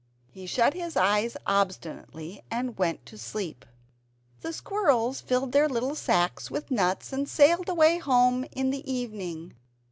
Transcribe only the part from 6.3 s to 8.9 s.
with nuts, and sailed away home in